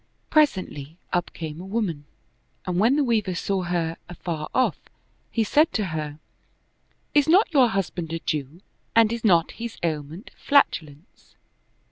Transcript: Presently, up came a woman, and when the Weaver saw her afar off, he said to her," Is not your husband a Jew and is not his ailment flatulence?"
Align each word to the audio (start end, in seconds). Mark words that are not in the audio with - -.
Presently, 0.31 0.97
up 1.13 1.31
came 1.31 1.61
a 1.61 1.65
woman, 1.67 2.05
and 2.65 2.79
when 2.79 2.95
the 2.95 3.03
Weaver 3.03 3.35
saw 3.35 3.61
her 3.61 3.97
afar 4.09 4.47
off, 4.51 4.79
he 5.29 5.43
said 5.43 5.71
to 5.73 5.85
her," 5.93 6.17
Is 7.13 7.27
not 7.29 7.53
your 7.53 7.67
husband 7.67 8.11
a 8.11 8.17
Jew 8.17 8.61
and 8.95 9.13
is 9.13 9.23
not 9.23 9.51
his 9.51 9.77
ailment 9.83 10.31
flatulence?" 10.35 11.35